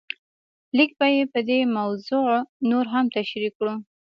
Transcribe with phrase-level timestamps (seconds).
[0.77, 2.29] لږ به یې په دې موضوع
[2.69, 3.75] نور هم تشریح کړو.